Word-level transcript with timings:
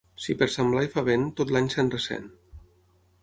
Si 0.23 0.35
per 0.37 0.45
Sant 0.53 0.69
Blai 0.75 0.89
fa 0.93 1.03
vent, 1.09 1.27
tot 1.41 1.53
l'any 1.57 1.69
se'n 1.73 1.93
ressent. 1.97 2.25